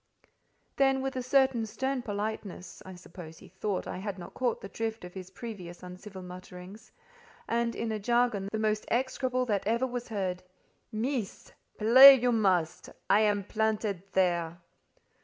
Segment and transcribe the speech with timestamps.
[0.77, 4.67] Then, with a certain stern politeness (I suppose he thought I had not caught the
[4.67, 6.91] drift of his previous uncivil mutterings),
[7.47, 10.41] and in a jargon the most execrable that ever was heard,
[10.91, 14.57] "Meess——, play you must: I am planted there."